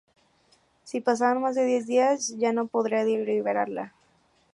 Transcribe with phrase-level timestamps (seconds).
[0.83, 3.93] Si pasaban más de diez días ya no podría liberarla.